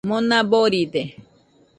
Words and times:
Mona 0.09 0.39
boride 0.49 1.01